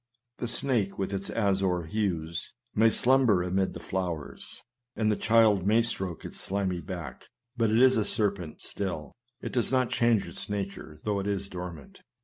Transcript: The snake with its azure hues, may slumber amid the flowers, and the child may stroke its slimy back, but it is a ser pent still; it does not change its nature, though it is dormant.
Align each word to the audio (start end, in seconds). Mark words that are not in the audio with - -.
The 0.39 0.47
snake 0.47 0.97
with 0.97 1.13
its 1.13 1.29
azure 1.29 1.83
hues, 1.83 2.53
may 2.73 2.89
slumber 2.89 3.43
amid 3.43 3.75
the 3.75 3.79
flowers, 3.79 4.63
and 4.95 5.11
the 5.11 5.15
child 5.15 5.67
may 5.67 5.83
stroke 5.83 6.25
its 6.25 6.39
slimy 6.41 6.79
back, 6.81 7.27
but 7.55 7.69
it 7.69 7.79
is 7.79 7.97
a 7.97 8.03
ser 8.05 8.31
pent 8.31 8.61
still; 8.61 9.11
it 9.41 9.53
does 9.53 9.71
not 9.71 9.91
change 9.91 10.27
its 10.27 10.49
nature, 10.49 10.97
though 11.03 11.19
it 11.19 11.27
is 11.27 11.49
dormant. 11.49 11.99